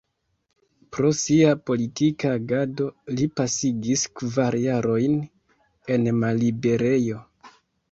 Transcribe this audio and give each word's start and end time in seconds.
Pro 0.95 1.09
sia 1.17 1.51
politika 1.69 2.31
agado, 2.37 2.87
li 3.19 3.29
pasigis 3.41 4.07
kvar 4.23 4.59
jarojn 4.65 5.21
en 5.99 6.11
malliberejo. 6.25 7.25